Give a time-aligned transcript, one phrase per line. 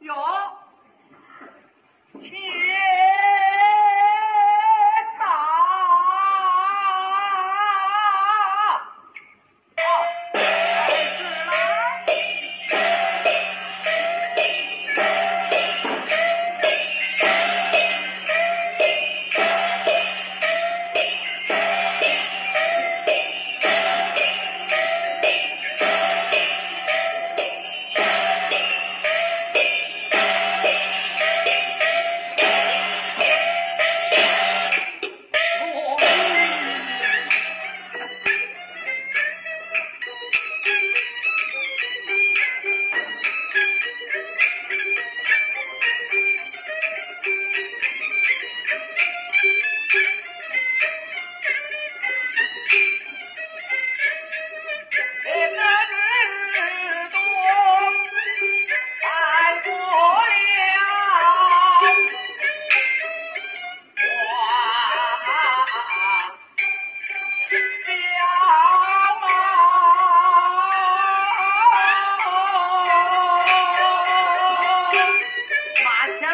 [0.00, 0.29] Ja,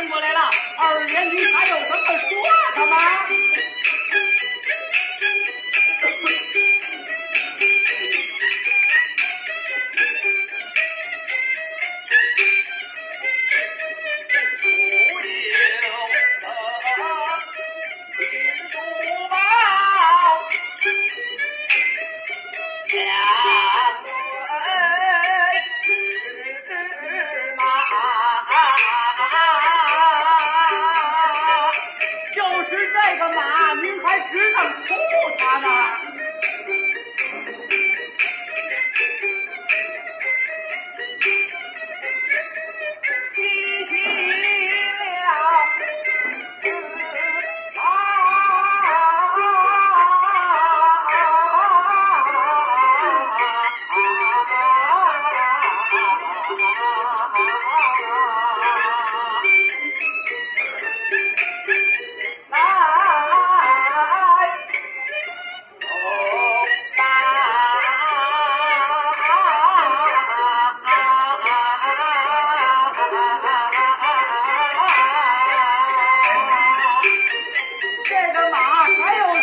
[0.09, 2.31] 过来了，二爷你还有什么说
[2.77, 2.97] 的吗？
[34.57, 36.06] 怎么他呢？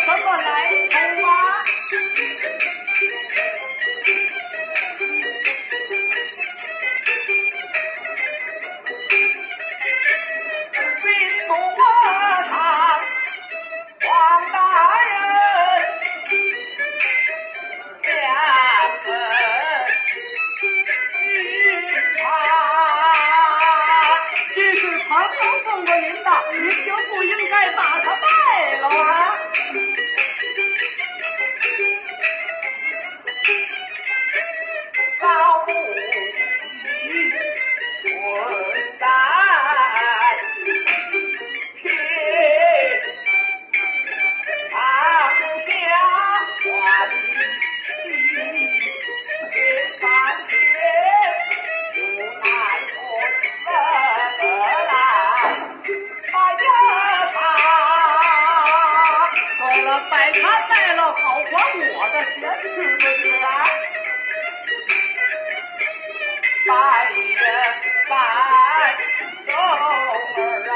[0.06, 0.93] Come.
[60.10, 63.22] 摆摊卖了，好还我的闲情的钱。
[66.66, 66.72] 大
[67.10, 67.14] 爷，
[68.08, 68.12] 大。
[69.46, 69.58] 儿
[70.70, 70.74] 啊！